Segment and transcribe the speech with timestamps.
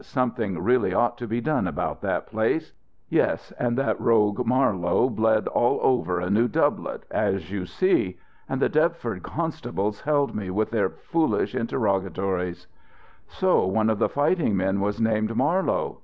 [0.03, 2.73] Something really ought to be done about that place.
[3.07, 8.17] Yes, and that rogue Marler bled all over a new doublet, as you see.
[8.49, 12.65] And the Deptford constables held me with their foolish interrogatories"
[13.39, 15.99] "So one of the fighting men was named Marlowe!